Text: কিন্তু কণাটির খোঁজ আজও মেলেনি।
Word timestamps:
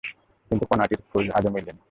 কিন্তু 0.51 0.65
কণাটির 0.65 1.01
খোঁজ 1.09 1.25
আজও 1.31 1.49
মেলেনি। 1.49 1.79